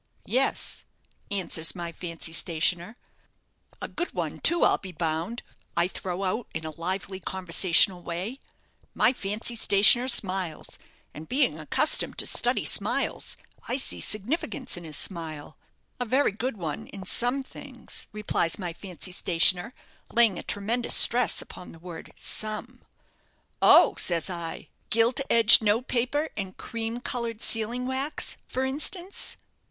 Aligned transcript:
'Yes,' 0.25 0.83
answers 1.29 1.75
my 1.75 1.91
fancy 1.91 2.33
stationer. 2.33 2.97
'A 3.83 3.87
good 3.89 4.11
one, 4.15 4.39
too, 4.39 4.63
I'll 4.63 4.79
be 4.79 4.91
bound,' 4.91 5.43
I 5.77 5.87
throw 5.87 6.23
out, 6.23 6.47
in 6.55 6.65
a 6.65 6.71
lively, 6.71 7.19
conversational 7.19 8.01
way. 8.01 8.39
My 8.95 9.13
fancy 9.13 9.53
stationer 9.53 10.07
smiles, 10.07 10.79
and 11.13 11.29
being 11.29 11.59
accustomed 11.59 12.17
to 12.17 12.25
study 12.25 12.65
smiles, 12.65 13.37
I 13.67 13.77
see 13.77 13.99
significance 14.01 14.75
in 14.75 14.85
his 14.85 14.97
smile. 14.97 15.55
'A 15.99 16.05
very 16.05 16.31
good 16.31 16.57
one 16.57 16.87
in 16.87 17.05
some 17.05 17.43
things,' 17.43 18.07
replies 18.11 18.57
my 18.57 18.73
fancy 18.73 19.11
stationer, 19.11 19.71
laying 20.11 20.39
a 20.39 20.41
tremendous 20.41 20.95
stress 20.95 21.43
upon 21.43 21.73
the 21.73 21.77
word 21.77 22.11
some. 22.15 22.81
'Oh,' 23.61 23.93
says 23.99 24.31
I, 24.31 24.69
'gilt 24.89 25.19
edged 25.29 25.61
note 25.61 25.87
paper 25.89 26.29
and 26.35 26.57
cream 26.57 27.01
coloured 27.01 27.39
sealing 27.39 27.85
wax, 27.85 28.37
for 28.47 28.65
instance.' 28.65 29.37